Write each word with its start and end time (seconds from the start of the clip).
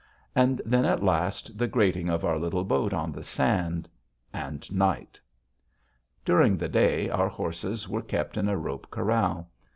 And 0.35 0.63
then, 0.65 0.83
at 0.83 1.03
last, 1.03 1.59
the 1.59 1.67
grating 1.67 2.09
of 2.09 2.25
our 2.25 2.39
little 2.39 2.63
boat 2.63 2.91
on 2.91 3.11
the 3.11 3.23
sand 3.23 3.87
and 4.33 4.71
night. 4.73 5.21
During 6.25 6.57
the 6.57 6.69
day, 6.69 7.07
our 7.11 7.29
horses 7.29 7.87
were 7.87 8.01
kept 8.01 8.35
in 8.35 8.49
a 8.49 8.57
rope 8.57 8.89
corral. 8.89 9.51